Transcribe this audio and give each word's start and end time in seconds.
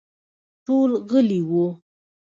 ټول 0.65 0.89
غلي 1.09 1.41
وو. 1.49 1.65